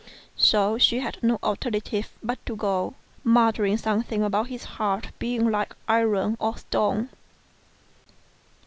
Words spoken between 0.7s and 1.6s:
she had no